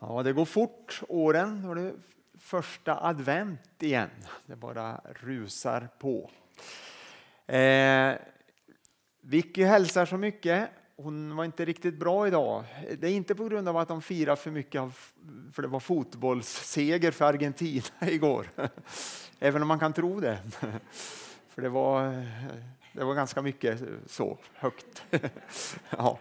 [0.00, 1.62] Ja, det går fort åren.
[1.62, 1.92] Nu är det
[2.38, 4.10] första advent igen.
[4.46, 6.30] Det bara rusar på.
[7.54, 8.14] Eh,
[9.20, 10.70] Vicky hälsar så mycket.
[10.96, 12.64] Hon var inte riktigt bra idag.
[12.98, 14.82] Det är inte på grund av att de firar för mycket,
[15.52, 18.50] för det var fotbollsseger för Argentina igår.
[19.38, 20.38] Även om man kan tro det.
[21.48, 22.26] För det var,
[22.92, 25.04] det var ganska mycket så högt.
[25.90, 26.18] Ja.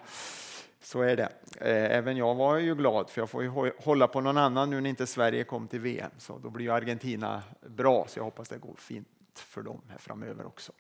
[0.82, 1.30] Så är det.
[1.58, 4.82] Eh, även jag var ju glad för jag får ju hålla på någon annan nu
[4.82, 6.12] när inte Sverige kom till VM.
[6.18, 9.98] Så då blir ju Argentina bra så jag hoppas det går fint för dem här
[9.98, 10.72] framöver också.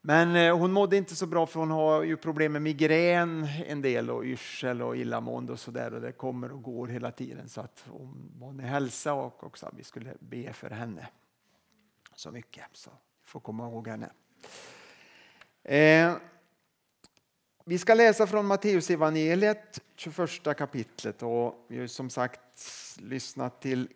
[0.00, 3.82] Men eh, hon mådde inte så bra för hon har ju problem med migrän en
[3.82, 7.60] del och yrsel och illamående och sådär och det kommer och går hela tiden så
[7.60, 11.08] att hon mådde hälsa och också att vi skulle be för henne
[12.14, 12.64] så mycket.
[12.72, 14.10] Så vi får komma ihåg henne.
[15.62, 16.16] Eh,
[17.68, 22.40] vi ska läsa från Matteus evangeliet 21 kapitlet och vi har som sagt
[22.98, 23.88] lyssnat till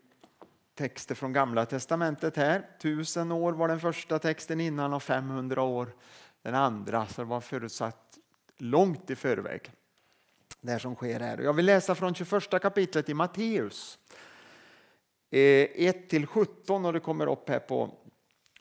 [0.75, 2.67] texter från Gamla testamentet här.
[2.83, 5.95] Tusen år var den första texten innan och 500 år
[6.43, 8.19] den andra, så det var förutsatt
[8.59, 9.73] långt i förväg.
[10.61, 11.39] Det som sker här.
[11.39, 13.99] Jag vill läsa från 21 kapitlet i Matteus.
[15.31, 16.87] Eh, 1-17.
[16.87, 17.91] och det kommer upp här på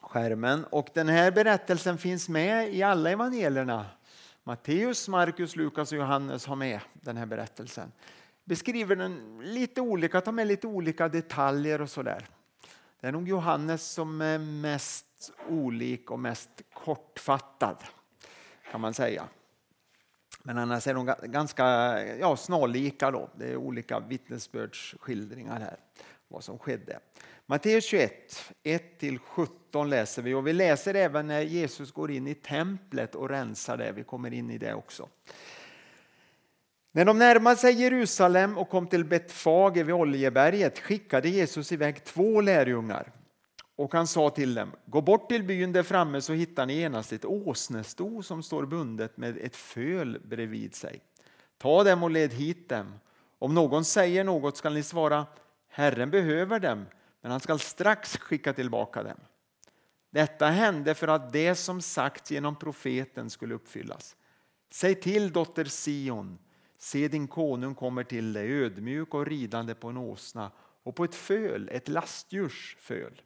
[0.01, 0.66] skärmen.
[0.66, 3.85] Och den här berättelsen finns med i alla evangelierna
[4.50, 7.92] Matteus, Markus, Lukas och Johannes har med den här berättelsen.
[8.45, 12.28] Beskriver den lite olika, tar med lite olika detaljer och sådär.
[13.00, 17.78] Det är nog Johannes som är mest olik och mest kortfattad
[18.72, 19.28] kan man säga.
[20.44, 21.66] Men annars är de ganska
[22.16, 23.11] ja, snarlika.
[23.11, 23.30] Då.
[23.36, 25.78] Det är olika vittnesbördsskildringar här
[26.30, 26.99] vad som skedde.
[27.45, 33.16] Matteus 21, 1-17 läser vi och vi läser även när Jesus går in i templet
[33.16, 33.91] och rensar det.
[33.91, 35.09] Vi kommer in i det också.
[36.91, 42.41] När de närmade sig Jerusalem och kom till Betfage vid Oljeberget skickade Jesus iväg två
[42.41, 43.11] lärjungar.
[43.75, 47.13] Och han sa till dem, gå bort till byn där framme så hittar ni genast
[47.13, 51.01] ett åsnesto som står bundet med ett föl bredvid sig.
[51.57, 52.94] Ta dem och led hit dem.
[53.40, 55.25] Om någon säger något skall ni svara,
[55.69, 56.85] Herren behöver dem
[57.22, 59.18] men han skall strax skicka tillbaka dem.
[60.09, 64.16] Detta hände för att det som sagts genom profeten skulle uppfyllas.
[64.72, 66.38] Säg till dotter Sion,
[66.78, 70.52] se din konung kommer till dig ödmjuk och ridande på en åsna
[70.84, 73.22] och på ett föl, ett lastdjurs föl.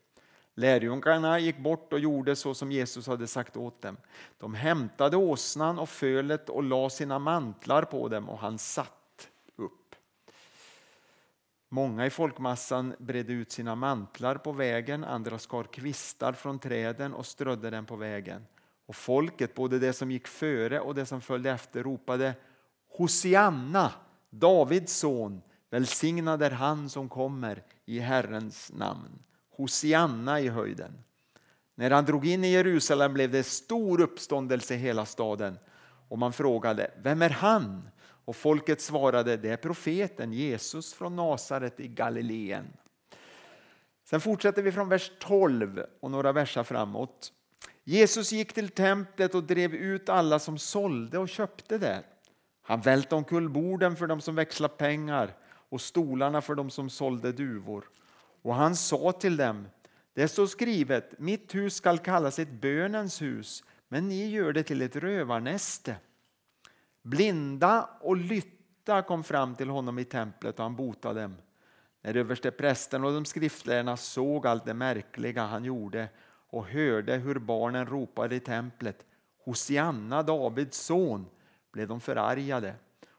[0.56, 3.98] Lärjungarna gick bort och gjorde så som Jesus hade sagt åt dem.
[4.38, 9.03] De hämtade åsnan och fölet och la sina mantlar på dem och han satt
[11.74, 17.26] Många i folkmassan bredde ut sina mantlar på vägen, andra skar kvistar från träden och
[17.26, 18.46] strödde dem på vägen.
[18.86, 22.34] Och folket, både det som gick före och det som följde efter, ropade
[22.98, 23.92] Hosianna,
[24.30, 29.24] Davids son, välsignad är han som kommer i Herrens namn.
[29.50, 31.04] Hosianna i höjden.
[31.76, 35.58] När han drog in i Jerusalem blev det stor uppståndelse i hela staden
[36.10, 37.90] och man frågade, vem är han?
[38.26, 42.68] Och folket svarade, det är profeten Jesus från Nasaret i Galileen.
[44.04, 47.34] Sen fortsätter vi från vers 12 och några verser framåt.
[47.84, 52.04] Jesus gick till templet och drev ut alla som sålde och köpte där.
[52.62, 57.32] Han välte omkull borden för dem som växlade pengar och stolarna för dem som sålde
[57.32, 57.90] duvor.
[58.42, 59.68] Och han sa till dem,
[60.14, 64.82] det står skrivet, mitt hus skall kallas ett bönens hus, men ni gör det till
[64.82, 65.96] ett rövarnäste.
[67.04, 71.36] Blinda och lytta kom fram till honom i templet och han botade dem.
[72.02, 76.10] När översteprästen och de skriftlärarna såg allt det märkliga han gjorde
[76.50, 79.06] och hörde hur barnen ropade i templet
[79.46, 81.26] Hosianna, Davids son,
[81.72, 82.76] blev de förargade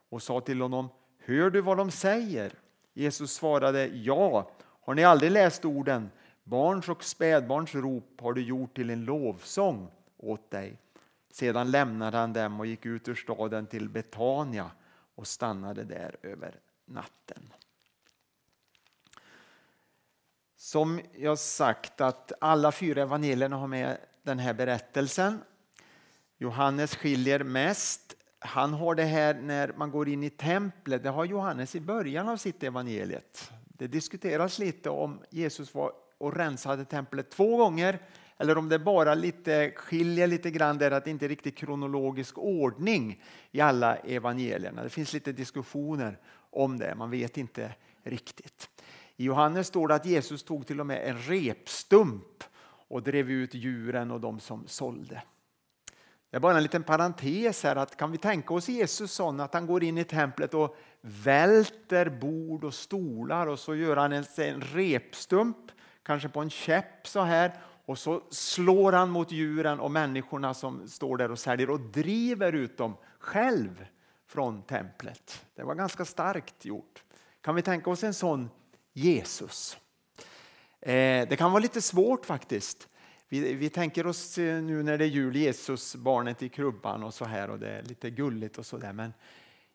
[0.09, 2.53] och sa till honom Hör du vad de säger?
[2.95, 6.11] Jesus svarade Ja, har ni aldrig läst orden
[6.45, 10.79] Barns och spädbarns rop har du gjort till en lovsång åt dig.
[11.35, 14.71] Sedan lämnade han dem och gick ut ur staden till Betania
[15.15, 17.53] och stannade där över natten.
[20.57, 25.43] Som jag sagt att alla fyra evangelierna har med den här berättelsen.
[26.39, 28.15] Johannes skiljer mest.
[28.39, 31.03] Han har det här när man går in i templet.
[31.03, 33.53] Det har Johannes i början av sitt evangeliet.
[33.65, 37.99] Det diskuteras lite om Jesus var och rensade templet två gånger
[38.39, 42.39] eller om det bara lite skiljer lite grann där att det inte är riktigt kronologisk
[42.39, 44.83] ordning i alla evangelierna.
[44.83, 46.19] Det finns lite diskussioner
[46.51, 48.69] om det, man vet inte riktigt.
[49.17, 52.45] I Johannes står det att Jesus tog till och med en repstump
[52.89, 55.23] och drev ut djuren och de som sålde.
[56.31, 59.55] Det är bara en liten parentes här att kan vi tänka oss Jesus sån att
[59.55, 64.25] han går in i templet och välter bord och stolar och så gör han en,
[64.37, 65.57] en repstump,
[66.03, 67.53] kanske på en käpp så här
[67.87, 72.53] och så slår han mot djuren och människorna som står där och säljer och driver
[72.53, 73.87] ut dem själv
[74.27, 75.47] från templet.
[75.55, 77.03] Det var ganska starkt gjort.
[77.41, 78.51] Kan vi tänka oss en sån
[78.93, 79.79] Jesus?
[80.81, 82.89] Eh, det kan vara lite svårt faktiskt.
[83.29, 87.15] Vi, vi, tänker oss eh, nu när det är jul, Jesus, barnet i krubban och
[87.15, 88.93] så här och det är lite gulligt och så där.
[88.93, 89.13] Men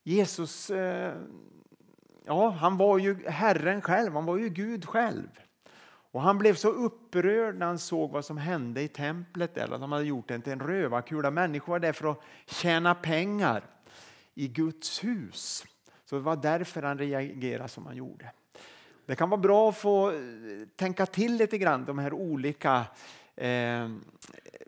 [0.03, 1.13] Jesus, eh,
[2.25, 5.29] ja, han var ju Herren själv, han var ju Gud själv.
[6.11, 9.81] Och han blev så upprörd när han såg vad som hände i templet där, att
[9.81, 11.31] de hade gjort det till en rövarkula.
[11.31, 13.63] Människor var där för att tjäna pengar
[14.33, 15.65] i Guds hus.
[16.05, 18.31] Så det var därför han reagerade som han gjorde.
[19.05, 20.17] Det kan vara bra att få eh,
[20.75, 22.85] tänka till lite grann de här olika
[23.35, 23.89] eh,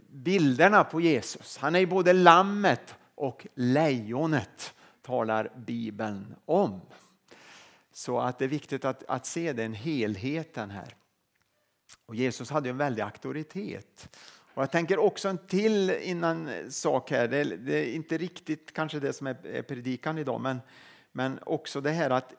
[0.09, 1.57] bilderna på Jesus.
[1.57, 6.81] Han är både lammet och lejonet talar Bibeln om.
[7.93, 10.95] Så att det är viktigt att, att se den helheten här.
[12.05, 14.17] Och Jesus hade en väldig auktoritet.
[14.53, 17.27] Och jag tänker också en till innan sak här.
[17.27, 20.61] Det är, det är inte riktigt kanske det som är, är predikan idag, men,
[21.11, 22.33] men också det här att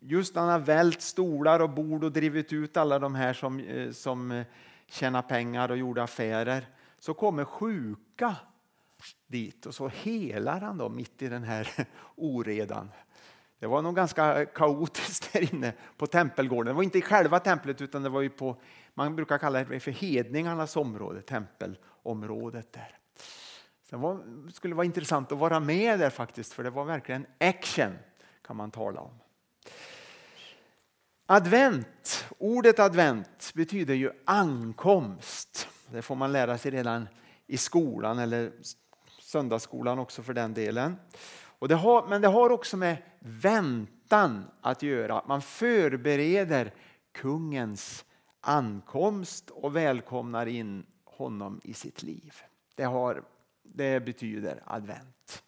[0.00, 3.60] just när han har vält stolar och bord och drivit ut alla de här som,
[3.60, 4.46] eh, som eh,
[4.86, 6.68] tjänar pengar och gjorde affärer,
[6.98, 8.36] så kommer sjuka
[9.26, 12.90] dit och så helar han dem mitt i den här oredan.
[13.58, 16.66] Det var nog ganska kaotiskt där inne på tempelgården.
[16.66, 18.56] Det var inte i själva templet utan det var ju på,
[18.94, 22.96] man brukar kalla det för hedningarnas område, tempelområdet där.
[23.90, 24.20] Det var,
[24.52, 27.98] skulle vara intressant att vara med där faktiskt för det var verkligen action
[28.42, 29.18] kan man tala om.
[31.26, 35.68] Advent, ordet advent betyder ju ankomst.
[35.90, 37.08] Det får man lära sig redan
[37.46, 38.52] i skolan eller
[39.20, 40.96] söndagsskolan också för den delen.
[41.58, 45.22] Och det har, men det har också med väntan att göra.
[45.26, 46.74] Man förbereder
[47.12, 48.04] kungens
[48.40, 52.34] ankomst och välkomnar in honom i sitt liv.
[52.74, 53.22] Det, har,
[53.62, 55.42] det betyder advent.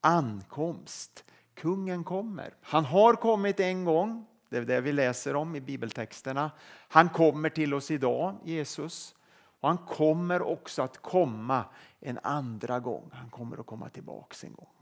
[0.00, 1.24] Ankomst.
[1.54, 2.54] Kungen kommer.
[2.60, 4.26] Han har kommit en gång.
[4.48, 6.50] Det är det vi läser om i bibeltexterna.
[6.88, 9.14] Han kommer till oss idag, Jesus.
[9.60, 11.64] Och han kommer också att komma
[12.00, 13.10] en andra gång.
[13.12, 14.77] Han kommer att komma tillbaka en gång.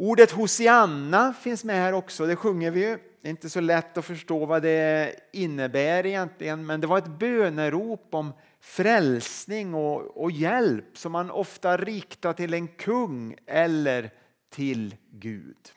[0.00, 2.98] Ordet Hosianna finns med här också, det sjunger vi ju.
[3.20, 7.18] Det är inte så lätt att förstå vad det innebär egentligen, men det var ett
[7.18, 14.10] bönerop om frälsning och, och hjälp som man ofta riktar till en kung eller
[14.50, 15.72] till Gud.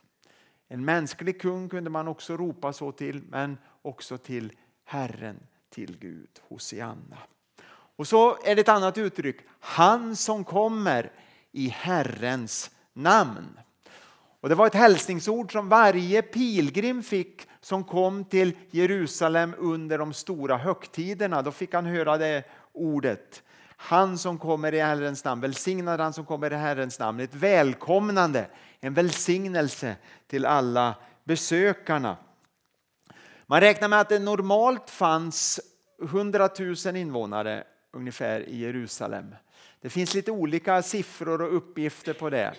[0.68, 4.52] En mänsklig kung kunde man också ropa så till, men också till
[4.86, 5.40] Herren,
[5.70, 7.18] till Gud, Hosianna.
[7.96, 11.12] Och så är det ett annat uttryck, han som kommer
[11.52, 13.60] i Herrens namn.
[14.42, 20.14] Och Det var ett hälsningsord som varje pilgrim fick som kom till Jerusalem under de
[20.14, 21.42] stora högtiderna.
[21.42, 23.44] Då fick han höra det ordet.
[23.78, 27.20] Han som kommer i Herrens namn, välsignad han som kommer i Herrens namn.
[27.20, 28.48] Ett välkomnande,
[28.80, 29.96] en välsignelse
[30.28, 32.18] till alla besökarna.
[33.46, 35.60] Man räknar med att det normalt fanns
[36.04, 36.50] 100
[36.86, 39.36] 000 invånare ungefär i Jerusalem.
[39.82, 42.54] Det finns lite olika siffror och uppgifter på det.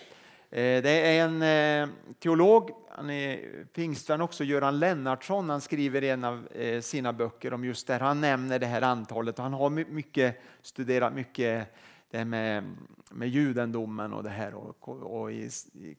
[0.53, 5.49] Eh, det är en eh, teolog, han är pingstvän också, Göran Lennartsson.
[5.49, 8.81] Han skriver i en av eh, sina böcker om just det Han nämner det här
[8.81, 9.37] antalet.
[9.37, 11.75] Han har mycket studerat mycket
[12.11, 12.63] det här med,
[13.11, 15.95] med judendomen och det här och, och i, i,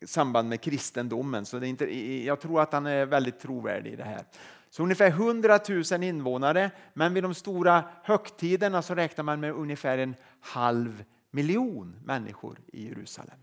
[0.00, 1.44] i samband med kristendomen.
[1.44, 4.22] Så det är inte, jag tror att han är väldigt trovärdig i det här.
[4.70, 5.58] Så ungefär 100
[5.92, 11.96] 000 invånare, men vid de stora högtiderna så räknar man med ungefär en halv miljon
[12.04, 13.38] människor i Jerusalem.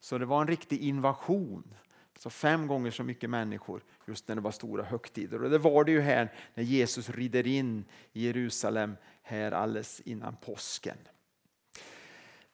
[0.00, 1.74] Så det var en riktig invasion.
[2.18, 5.42] Så fem gånger så mycket människor just när det var stora högtider.
[5.42, 10.36] Och det var det ju här när Jesus rider in i Jerusalem här alldeles innan
[10.36, 10.96] påsken.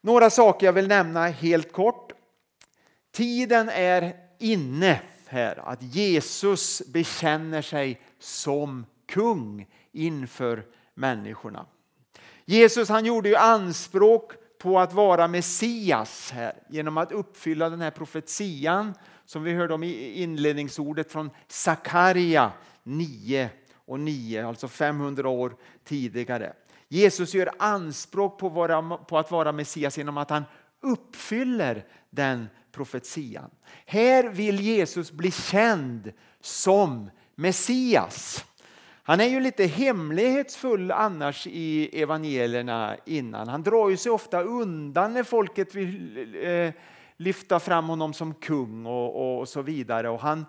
[0.01, 2.13] Några saker jag vill nämna helt kort.
[3.11, 11.67] Tiden är inne här att Jesus bekänner sig som kung inför människorna.
[12.45, 14.33] Jesus han gjorde ju anspråk
[14.65, 18.95] på att vara Messias här genom att uppfylla den här profetian
[19.25, 22.53] som vi hörde om i inledningsordet från Sakaria
[22.83, 23.51] 9
[23.87, 26.53] och 9, alltså 500 år tidigare.
[26.89, 30.45] Jesus gör anspråk på, vara, på att vara Messias genom att han
[30.81, 33.51] uppfyller den profetian.
[33.87, 38.45] Här vill Jesus bli känd som Messias.
[39.07, 43.49] Han är ju lite hemlighetsfull annars i evangelierna innan.
[43.49, 46.73] Han drar ju sig ofta undan när folket vill eh,
[47.17, 50.09] lyfta fram honom som kung och, och så vidare.
[50.09, 50.47] Och han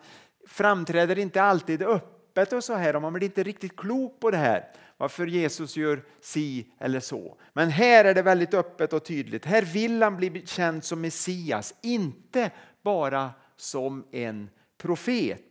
[0.48, 4.38] framträder inte alltid öppet och så här och man blir inte riktigt klok på det
[4.38, 4.68] här.
[4.98, 7.38] Varför Jesus gör si eller så.
[7.54, 9.46] Men här är det väldigt öppet och tydligt.
[9.46, 12.52] Här vill han bli känd som Messias, inte
[12.84, 15.42] bara som en profet.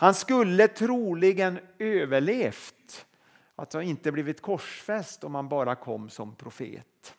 [0.00, 3.06] Han skulle troligen överlevt,
[3.56, 7.14] alltså inte blivit korsfäst om han bara kom som profet.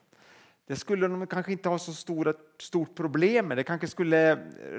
[0.67, 3.57] Det skulle de kanske inte ha så stora, stort problem med.
[3.57, 4.35] Det kanske skulle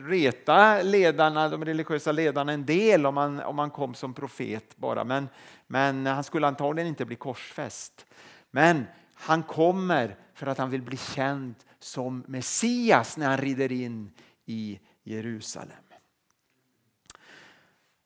[0.08, 5.04] reta ledarna, de religiösa ledarna en del om han om han kom som profet bara.
[5.04, 5.28] Men,
[5.66, 8.06] men han skulle antagligen inte bli korsfäst.
[8.50, 14.10] Men han kommer för att han vill bli känd som Messias när han rider in
[14.44, 15.91] i Jerusalem.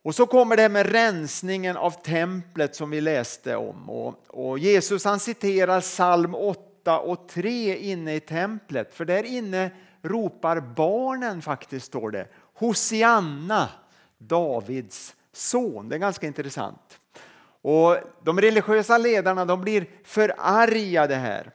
[0.07, 3.91] Och så kommer det med rensningen av templet som vi läste om.
[3.91, 8.95] Och, och Jesus han citerar psalm 8 och 3 inne i templet.
[8.95, 9.71] För där inne
[10.03, 12.27] ropar barnen faktiskt, står det.
[12.55, 13.69] Hosianna,
[14.19, 15.89] Davids son.
[15.89, 16.99] Det är ganska intressant.
[17.63, 21.51] Och De religiösa ledarna de blir förargade här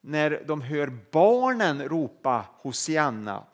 [0.00, 3.44] när de hör barnen ropa Hosianna,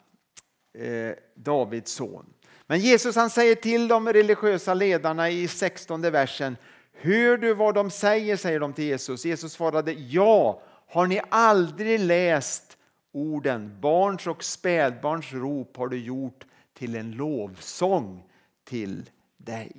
[0.77, 2.25] eh, Davids son.
[2.67, 6.57] Men Jesus han säger till de religiösa ledarna i 16 versen
[7.01, 9.25] Hör du vad de säger, säger de till Jesus.
[9.25, 10.61] Jesus svarade ja.
[10.89, 12.77] Har ni aldrig läst
[13.11, 18.23] orden barns och spädbarns rop har du gjort till en lovsång
[18.63, 19.71] till dig.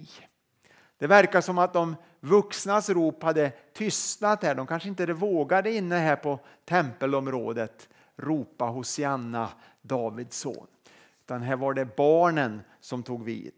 [0.98, 4.54] Det verkar som att de vuxnas rop hade tystnat här.
[4.54, 9.48] De kanske inte vågade inne här på tempelområdet ropa Hosianna,
[9.82, 10.66] Davids son.
[11.28, 13.52] Utan här var det barnen som tog vid.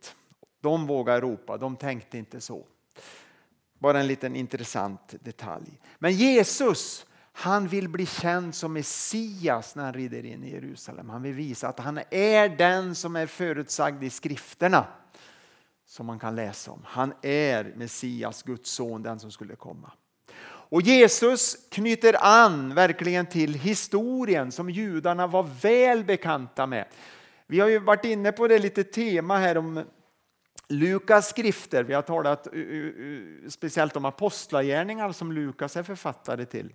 [0.61, 2.67] De vågade ropa, de tänkte inte så.
[3.79, 5.81] Bara en liten intressant detalj.
[5.99, 11.11] Men Jesus han vill bli känd som Messias när han rider in i Jerusalem.
[11.11, 14.87] Han vill visa att han är den som är förutsagd i skrifterna.
[15.87, 16.81] Som man kan läsa om.
[16.85, 19.93] Han är Messias, Guds son, den som skulle komma.
[20.43, 26.87] Och Jesus knyter an verkligen till historien som judarna var väl bekanta med.
[27.51, 29.85] Vi har ju varit inne på det lite tema här om
[30.69, 31.85] Lukas skrifter.
[31.85, 32.49] Vi har talat
[33.49, 36.73] speciellt om apostlagärningar som Lukas är författare till.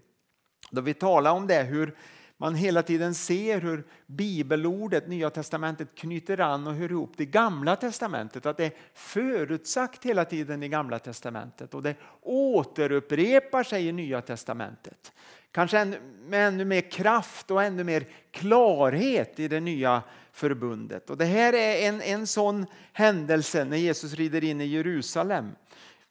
[0.71, 1.95] Då vi talar om det, hur
[2.37, 7.75] man hela tiden ser hur bibelordet, Nya testamentet, knyter an och hör ihop det gamla
[7.75, 8.45] testamentet.
[8.45, 14.21] Att det är förutsagt hela tiden i gamla testamentet och det återupprepar sig i Nya
[14.21, 15.11] testamentet.
[15.51, 15.85] Kanske
[16.25, 20.03] med ännu mer kraft och ännu mer klarhet i det nya
[20.35, 21.09] förbundet.
[21.09, 25.51] Och det här är en, en sån händelse när Jesus rider in i Jerusalem.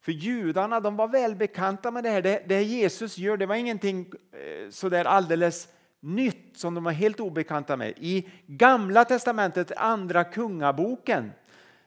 [0.00, 2.22] För judarna de var välbekanta med det här.
[2.22, 5.68] Det, det Jesus gör det var ingenting eh, sådär alldeles
[6.00, 7.94] nytt som de var helt obekanta med.
[7.96, 11.32] I Gamla testamentet, Andra Kungaboken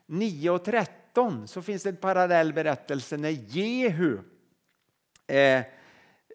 [0.05, 4.19] 9 och 13 så finns det en parallell berättelse när Jehu
[5.27, 5.61] eh,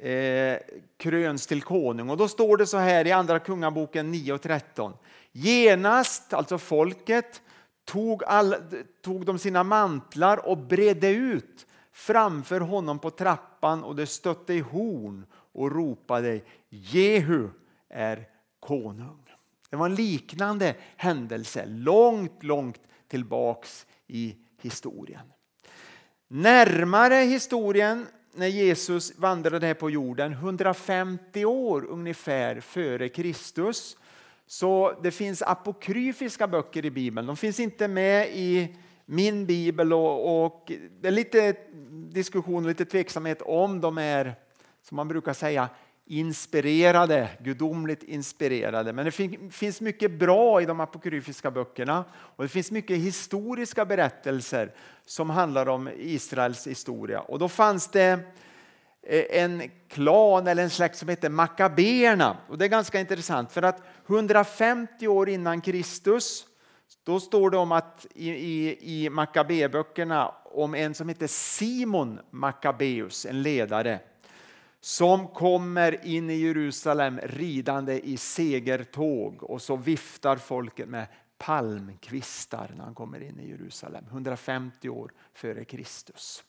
[0.02, 0.58] eh,
[0.96, 2.10] kröns till konung.
[2.10, 4.92] Och då står det så här i Andra Kungaboken 9 och 13.
[5.32, 7.42] Genast, alltså folket,
[7.84, 8.56] tog, all,
[9.02, 14.60] tog de sina mantlar och bredde ut framför honom på trappan och det stötte i
[14.60, 17.48] horn och ropade Jehu
[17.88, 18.28] är
[18.60, 19.22] konung.
[19.70, 25.32] Det var en liknande händelse långt, långt tillbaks i historien.
[26.28, 33.96] Närmare historien när Jesus vandrade här på jorden, 150 år ungefär före Kristus,
[34.46, 37.26] så det finns apokryfiska böcker i Bibeln.
[37.26, 41.56] De finns inte med i min bibel och, och det är lite
[42.12, 44.34] diskussion och lite tveksamhet om de är,
[44.82, 45.68] som man brukar säga,
[46.06, 48.92] inspirerade, gudomligt inspirerade.
[48.92, 49.10] Men det
[49.50, 54.74] finns mycket bra i de apokryfiska böckerna och det finns mycket historiska berättelser
[55.06, 57.20] som handlar om Israels historia.
[57.20, 58.18] Och då fanns det
[59.02, 62.36] eh, en klan eller en släkt som hette Makabeerna.
[62.48, 66.46] Och det är ganska intressant för att 150 år innan Kristus
[67.04, 73.26] då står det om att i, i, i Makabeböckerna om en som heter Simon Makabeus,
[73.26, 74.00] en ledare
[74.84, 81.06] som kommer in i Jerusalem ridande i segertåg och så viftar folket med
[81.38, 86.44] palmkvistar när han kommer in i Jerusalem 150 år före Kristus.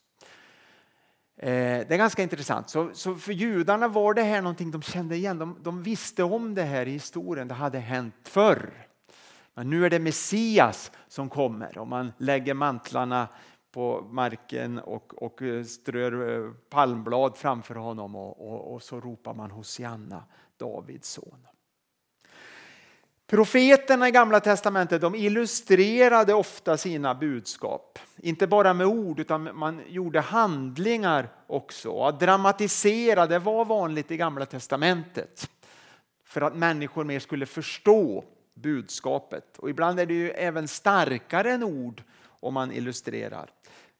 [1.38, 1.48] Eh,
[1.88, 2.70] det är ganska intressant.
[2.70, 5.40] Så, så, för judarna var det här någonting de kände igen.
[5.40, 7.48] De, de, visste om det här i historien.
[7.48, 8.88] Det hade hänt förr.
[9.54, 13.28] Men nu är det Messias som kommer och man lägger mantlarna
[13.74, 19.34] på marken och, och eh, strör eh, palmblad framför honom och, och, och så ropar
[19.34, 20.24] man Hosianna,
[20.58, 21.48] Davids son.
[23.28, 28.00] Profeterna i Gamla testamentet de illustrerade ofta sina budskap.
[28.18, 32.04] Inte bara med ord utan man gjorde handlingar också.
[32.04, 35.50] Att dramatisera det var vanligt i Gamla testamentet.
[36.26, 39.58] För att människor mer skulle förstå budskapet.
[39.58, 42.04] Och ibland är det ju även starkare än ord
[42.44, 43.50] om man illustrerar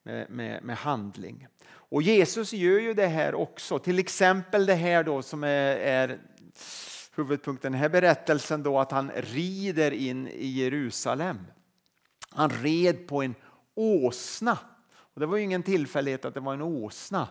[0.04, 1.48] med, med, med handling.
[1.66, 3.80] Och Jesus gör ju det här också.
[3.80, 6.20] Till exempel det här då som är, är
[7.16, 11.38] huvudpunkten i den här berättelsen då att han rider in i Jerusalem.
[12.30, 13.36] Han red på en
[13.76, 14.58] åsna.
[14.94, 17.28] Och det var ju ingen tillfällighet att det var en åsna.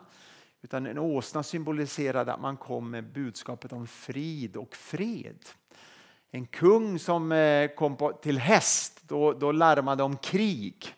[0.63, 5.39] Utan en åsna symboliserade att man kom med budskapet om frid och fred.
[6.31, 10.95] En kung som eh, kom kom till häst, då, då larmade om krig.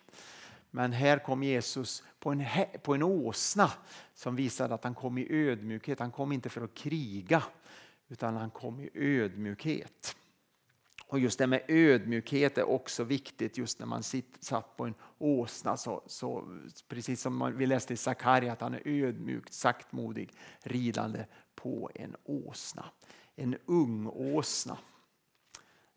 [0.75, 2.45] Men här kom Jesus på en,
[2.83, 3.71] på en åsna
[4.13, 5.99] som visade att han kom i ödmjukhet.
[5.99, 7.43] Han kom inte för att kriga
[8.07, 10.15] utan han kom i ödmjukhet.
[11.07, 14.93] Och just det med ödmjukhet är också viktigt just när man sitt, satt på en
[15.17, 15.77] åsna.
[15.77, 21.91] Så, så, precis som vi läste i Sakarja att han är ödmjukt, saktmodig, ridande på
[21.95, 22.85] en åsna.
[23.35, 24.77] En ung åsna.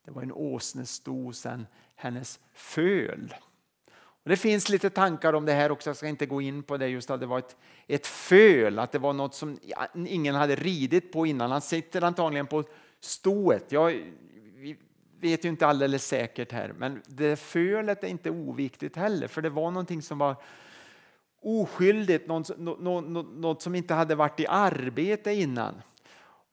[0.05, 3.35] Det var en åsne stor sen hennes föl.
[4.23, 6.77] Och det finns lite tankar om det här också, jag ska inte gå in på
[6.77, 7.57] det just att det var ett,
[7.87, 9.59] ett föl, att det var något som
[9.95, 11.51] ingen hade ridit på innan.
[11.51, 12.65] Han sitter antagligen på
[13.01, 13.73] stået.
[13.73, 14.03] Jag
[15.21, 19.51] vet ju inte alldeles säkert här, men det fölet är inte oviktigt heller, för det
[19.51, 20.37] var någonting som var
[21.43, 25.83] oskyldigt, något, något, något som inte hade varit i arbete innan.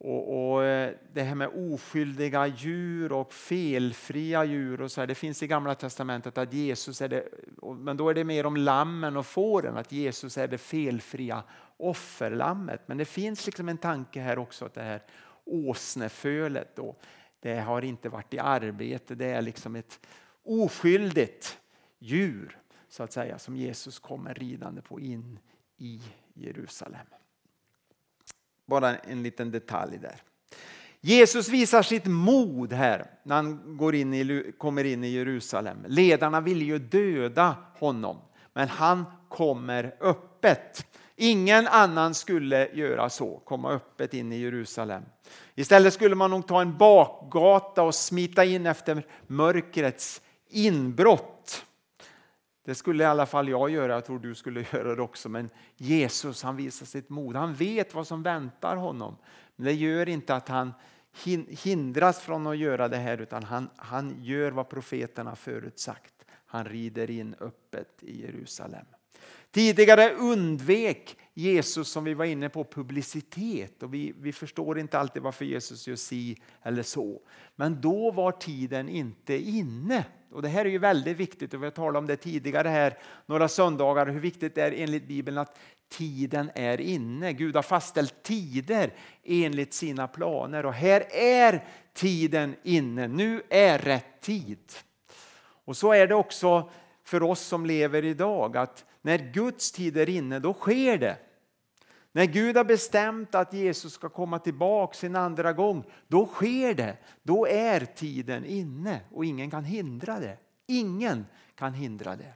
[0.06, 5.16] Och, och, eh, Det här med oskyldiga djur och felfria djur och så här, det
[5.16, 7.28] finns i Gamla testamentet att Jesus är det,
[7.78, 11.44] men då är det mer om lammen och fåren, att Jesus är det felfria
[11.78, 12.82] offerlammet.
[12.86, 15.02] Men det finns liksom en tanke här också att det här
[15.44, 16.96] åsnefölet då,
[17.40, 20.00] det har inte varit i arbete, det är liksom ett
[20.44, 21.58] oskyldigt
[22.00, 22.58] djur
[22.90, 25.40] så att säga som Jesus kommer ridande på in
[25.78, 26.02] i
[26.34, 27.06] Jerusalem.
[28.66, 30.22] Bara en liten detalj där.
[31.02, 35.78] Jesus visar sitt mod här när han går in i, kommer in i Jerusalem.
[35.88, 38.18] Ledarna vill ju döda honom,
[38.54, 40.86] men han kommer öppet.
[41.16, 45.04] Ingen annan skulle göra så, komma öppet in i Jerusalem.
[45.56, 51.35] Istället skulle man nog ta en bakgata och smita in efter mörkrets inbrott.
[52.66, 55.30] Det skulle i alla fall jag göra, jag tror du skulle göra det också.
[55.30, 57.36] Men Jesus han visar sitt mod.
[57.36, 59.18] Han vet vad som väntar honom.
[59.56, 60.74] Men det gör inte att han
[61.48, 66.26] hindras från att göra det här utan han, han gör vad profeterna förutsagt.
[66.46, 68.86] Han rider in öppet i Jerusalem.
[69.56, 73.84] Tidigare undvek Jesus, som vi var inne på, publicitet.
[73.84, 77.22] Och vi, vi förstår inte alltid varför Jesus gör si eller så.
[77.56, 80.06] Men då var tiden inte inne.
[80.32, 82.98] Och Det här är ju väldigt viktigt och vi har talat om det tidigare här
[83.26, 87.34] några söndagar hur viktigt det är enligt Bibeln att tiden är inne.
[87.34, 93.08] Gud har fastställt tider enligt sina planer och här är tiden inne.
[93.08, 94.72] Nu är rätt tid.
[95.66, 96.70] Och så är det också
[97.06, 101.18] för oss som lever idag att när Guds tid är inne, då sker det.
[102.12, 106.98] När Gud har bestämt att Jesus ska komma tillbaka sin andra gång, då sker det.
[107.24, 110.38] Då är tiden inne och ingen kan hindra det.
[110.68, 112.34] Ingen kan hindra det.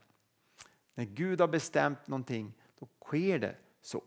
[0.96, 4.04] När Gud har bestämt någonting, då sker det så.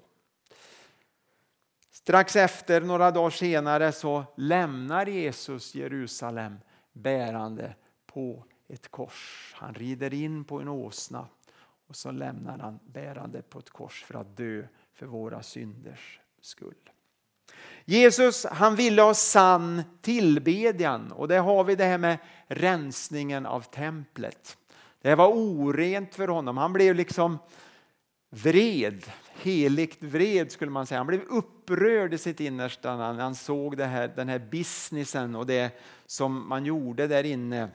[1.91, 6.59] Strax efter, några dagar senare, så lämnar Jesus Jerusalem
[6.93, 7.75] bärande
[8.07, 9.53] på ett kors.
[9.59, 11.27] Han rider in på en åsna
[11.89, 16.75] och så lämnar han bärande på ett kors för att dö för våra synders skull.
[17.85, 23.61] Jesus han ville ha sann tillbedjan och det har vi det här med rensningen av
[23.61, 24.57] templet.
[25.01, 26.57] Det var orent för honom.
[26.57, 27.39] Han blev liksom
[28.31, 30.99] vred, heligt vred skulle man säga.
[30.99, 35.47] Han blev upprörd i sitt innersta när han såg det här, den här businessen och
[35.47, 37.69] det som man gjorde där inne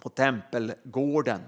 [0.00, 1.40] på tempelgården.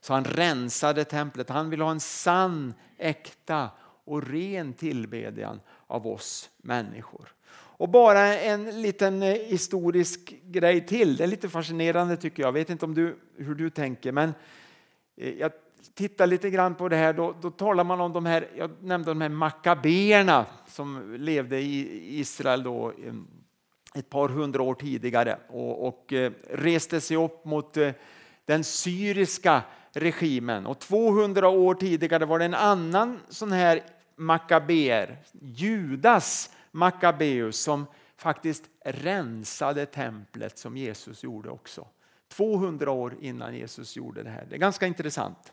[0.00, 1.48] Så han rensade templet.
[1.48, 3.70] Han ville ha en sann, äkta
[4.04, 7.28] och ren tillbedjan av oss människor.
[7.78, 11.16] Och bara en liten eh, historisk grej till.
[11.16, 12.48] Det är lite fascinerande tycker jag.
[12.48, 14.34] Jag vet inte om du, hur du tänker men
[15.16, 15.52] eh, jag
[15.94, 17.12] tittar lite grann på det här.
[17.12, 22.20] Då, då talar man om de här, jag nämnde de här makabeerna som levde i
[22.20, 23.14] Israel då eh,
[23.98, 27.90] ett par hundra år tidigare och, och eh, reste sig upp mot eh,
[28.44, 30.66] den syriska regimen.
[30.66, 33.80] Och 200 år tidigare var det en annan sån här
[34.16, 41.86] makaber, Judas Makabeus, som faktiskt rensade templet som Jesus gjorde också.
[42.28, 44.46] 200 år innan Jesus gjorde det här.
[44.48, 45.52] Det är ganska intressant.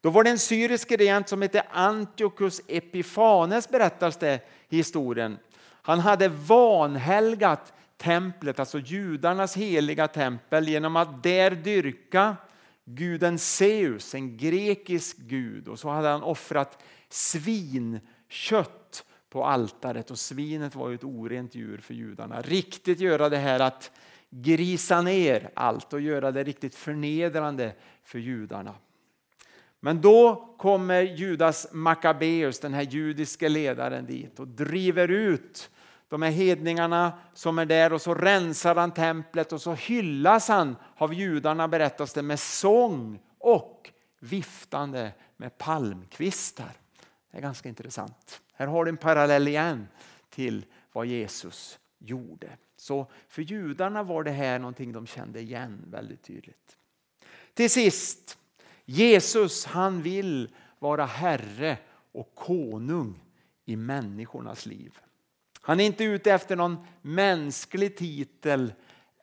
[0.00, 5.38] Då var det en syrisk regent som hette Antiochus Epifanes berättas det i historien.
[5.86, 12.36] Han hade vanhelgat templet, alltså judarnas heliga tempel genom att där dyrka
[12.84, 15.68] guden Zeus, en grekisk gud.
[15.68, 21.78] Och så hade han offrat svinkött på altaret och svinet var ju ett orent djur
[21.78, 22.42] för judarna.
[22.42, 23.90] Riktigt göra det här att
[24.30, 28.74] grisa ner allt och göra det riktigt förnedrande för judarna.
[29.84, 35.70] Men då kommer Judas Makabeus, den här judiske ledaren dit och driver ut
[36.08, 40.76] de här hedningarna som är där och så rensar han templet och så hyllas han
[40.96, 46.72] av judarna berättas det med sång och viftande med palmkvistar.
[47.30, 48.40] Det är ganska intressant.
[48.52, 49.88] Här har du en parallell igen
[50.30, 52.48] till vad Jesus gjorde.
[52.76, 56.76] Så för judarna var det här någonting de kände igen väldigt tydligt.
[57.54, 58.38] Till sist,
[58.84, 61.78] Jesus han vill vara Herre
[62.12, 63.20] och konung
[63.64, 64.98] i människornas liv.
[65.60, 68.72] Han är inte ute efter någon mänsklig titel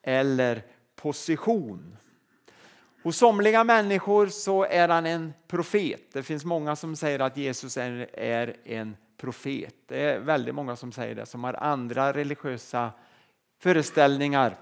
[0.04, 0.64] eller
[0.96, 1.98] position.
[3.04, 6.14] Hos somliga människor så är han en profet.
[6.14, 9.76] Det finns många som säger att Jesus är, en profet.
[9.86, 12.92] Det är väldigt många som säger det, som har andra religiösa
[13.60, 14.58] föreställningar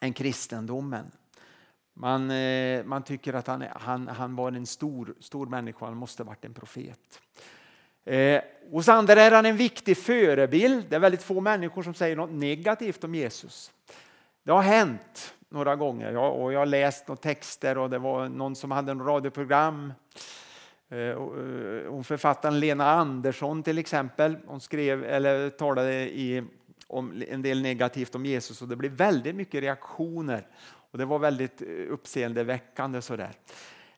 [0.00, 1.10] än kristendomen.
[1.94, 6.22] Man, eh, man tycker att han, han, han var en stor, stor människa, han måste
[6.22, 7.20] ha varit en profet.
[8.04, 10.86] Eh, hos andra är han en viktig förebild.
[10.90, 13.72] Det är väldigt få människor som säger något negativt om Jesus.
[14.42, 18.28] Det har hänt några gånger jag, och jag har läst några texter och det var
[18.28, 19.92] någon som hade en radioprogram.
[20.88, 26.42] Eh, och eh, författaren Lena Andersson till exempel, hon skrev eller talade i,
[26.86, 30.46] om en del negativt om Jesus och det blev väldigt mycket reaktioner
[30.92, 33.32] och det var väldigt eh, uppseendeväckande sådär.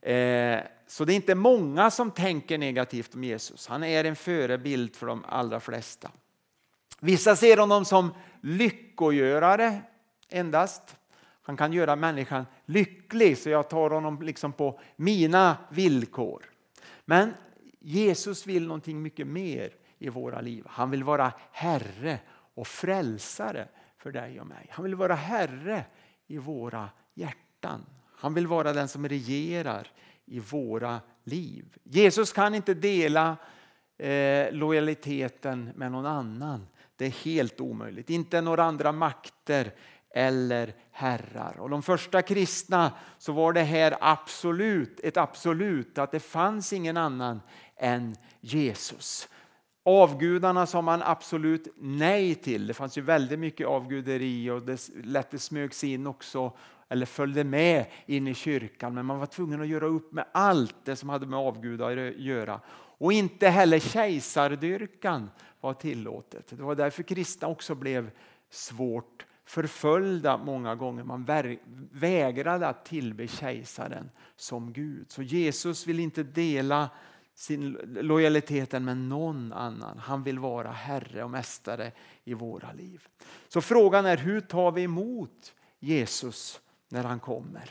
[0.00, 3.66] Eh, så det är inte många som tänker negativt om Jesus.
[3.66, 6.11] Han är en förebild för de allra flesta.
[7.00, 9.80] Vissa ser honom som lyckogörare
[10.28, 10.96] endast.
[11.42, 16.50] Han kan göra människan lycklig så jag tar honom liksom på mina villkor.
[17.04, 17.35] Men
[17.80, 20.64] Jesus vill någonting mycket mer i våra liv.
[20.68, 22.18] Han vill vara Herre
[22.54, 24.66] och frälsare för dig och mig.
[24.70, 25.85] Han vill vara Herre
[26.34, 27.86] i våra hjärtan.
[28.16, 29.90] Han vill vara den som regerar
[30.24, 31.76] i våra liv.
[31.82, 33.36] Jesus kan inte dela
[33.98, 36.66] eh, lojaliteten med någon annan.
[36.96, 38.10] Det är helt omöjligt.
[38.10, 39.74] Inte några andra makter
[40.10, 41.60] eller herrar.
[41.60, 46.96] Och de första kristna så var det här absolut, ett absolut, att det fanns ingen
[46.96, 47.40] annan
[47.76, 49.28] än Jesus.
[49.86, 52.66] Avgudarna sa man absolut nej till.
[52.66, 56.52] Det fanns ju väldigt mycket avguderi och det lätt det smögs in också
[56.88, 60.76] eller följde med in i kyrkan men man var tvungen att göra upp med allt
[60.84, 62.60] det som hade med avgudar att göra.
[62.98, 66.46] Och inte heller kejsardyrkan var tillåtet.
[66.48, 68.10] Det var därför kristna också blev
[68.50, 71.04] svårt förföljda många gånger.
[71.04, 71.26] Man
[71.92, 75.10] vägrade att tillbe kejsaren som Gud.
[75.10, 76.90] Så Jesus vill inte dela
[77.34, 79.98] sin lojaliteten med någon annan.
[79.98, 81.92] Han vill vara Herre och Mästare
[82.24, 83.08] i våra liv.
[83.48, 87.70] Så frågan är hur tar vi emot Jesus när han kommer?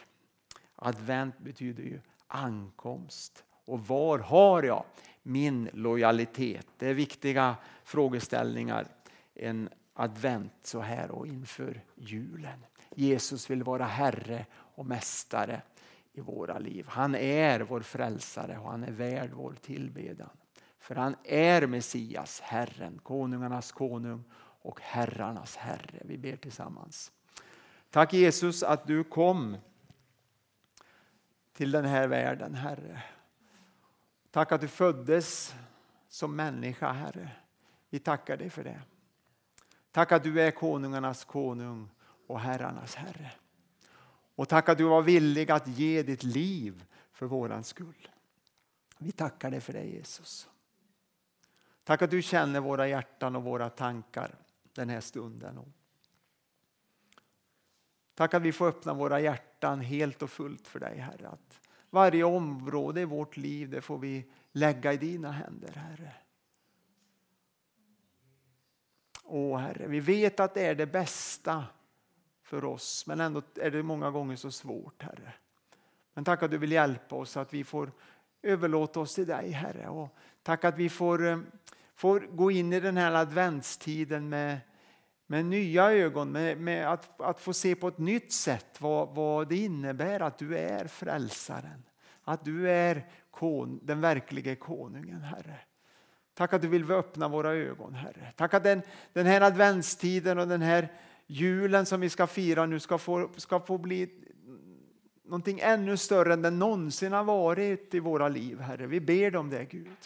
[0.76, 3.44] Advent betyder ju ankomst.
[3.66, 4.84] Och var har jag
[5.24, 6.68] min lojalitet?
[6.78, 8.88] Det är viktiga frågeställningar
[9.36, 12.66] en advent så här och inför julen.
[12.96, 15.62] Jesus vill vara Herre och Mästare
[16.14, 16.86] i våra liv.
[16.90, 20.30] Han är vår frälsare och han är värd vår tillbedjan.
[20.80, 24.24] För han är Messias, Herren, konungarnas konung
[24.62, 26.02] och herrarnas Herre.
[26.06, 27.12] Vi ber tillsammans.
[27.90, 29.58] Tack Jesus att du kom
[31.54, 33.04] till den här världen, Herre.
[34.32, 35.56] Tack att du föddes
[36.10, 37.32] som människa, Herre.
[37.90, 38.82] Vi tackar dig för det.
[39.92, 41.90] Tack att du är konungarnas konung
[42.28, 43.32] och herrarnas Herre.
[44.36, 48.08] Och tack att du var villig att ge ditt liv för våran skull.
[48.98, 50.50] Vi tackar dig för det Jesus.
[51.84, 54.36] Tack att du känner våra hjärtan och våra tankar
[54.74, 55.74] den här stunden.
[58.16, 61.28] Tack att vi får öppna våra hjärtan helt och fullt för dig Herre.
[61.28, 66.12] Att varje område i vårt liv det får vi lägga i dina händer Herre.
[69.24, 71.66] Åh Herre, vi vet att det är det bästa
[72.44, 75.34] för oss men ändå är det många gånger så svårt Herre.
[76.14, 77.92] Men tack att du vill hjälpa oss att vi får
[78.42, 79.88] överlåta oss till dig Herre.
[79.88, 81.40] Och tack att vi får, eh,
[81.96, 84.60] får gå in i den här adventstiden med,
[85.28, 89.50] med nya ögon, med, med att, att få se på ett nytt sätt vad, vad
[89.50, 91.84] det innebär att du är frälsaren.
[92.24, 95.60] Att du är kon, den verkliga konungen Herre.
[96.34, 98.34] Tack att du vill öppna våra ögon Herre.
[98.36, 98.82] Tack att den,
[99.14, 100.92] den här adventstiden och den här
[101.28, 104.10] julen som vi ska fira nu ska få, ska få bli
[105.24, 108.88] någonting ännu större än den någonsin har varit i våra liv, Herre.
[108.88, 109.98] Vi ber dig om det, Gud.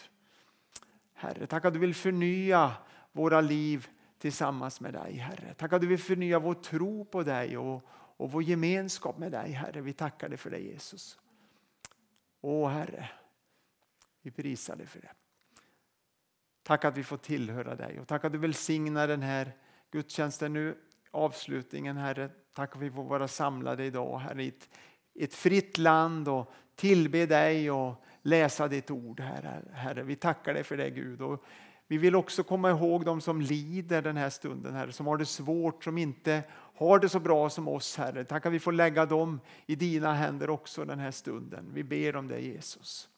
[1.14, 2.72] Herre, tack att du vill förnya
[3.12, 5.54] våra liv tillsammans med dig, Herre.
[5.54, 9.50] Tack att du vill förnya vår tro på dig och, och vår gemenskap med dig,
[9.50, 9.80] Herre.
[9.80, 11.18] Vi tackar dig för det, Jesus.
[12.40, 13.08] Åh, Herre,
[14.22, 15.12] vi prisar dig för det.
[16.62, 19.52] Tack att vi får tillhöra dig och tack att du välsignar den här
[19.90, 20.78] gudstjänsten nu,
[21.10, 22.30] avslutningen, Herre.
[22.54, 24.68] Tack att vi får vara samlade idag, Herre, i ett,
[25.20, 29.62] ett fritt land och tillbe dig och läsa ditt ord, Herre.
[29.72, 30.02] herre.
[30.02, 31.20] Vi tackar dig för det, Gud.
[31.20, 31.44] Och
[31.86, 35.26] vi vill också komma ihåg de som lider den här stunden, Herre, som har det
[35.26, 36.42] svårt, som inte
[36.74, 38.24] har det så bra som oss, Herre.
[38.24, 41.70] Tack att vi får lägga dem i dina händer också den här stunden.
[41.74, 43.08] Vi ber om det, Jesus.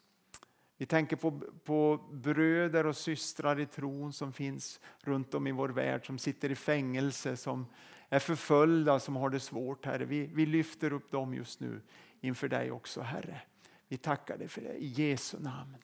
[0.80, 5.68] Vi tänker på, på bröder och systrar i tron som finns runt om i vår
[5.68, 7.66] värld, som sitter i fängelse, som
[8.08, 10.04] är förföljda, som har det svårt, Herre.
[10.04, 11.80] Vi, vi lyfter upp dem just nu
[12.20, 13.40] inför dig också, Herre.
[13.88, 14.74] Vi tackar dig för det.
[14.74, 15.76] I Jesu namn.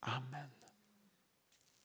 [0.00, 0.59] Amen.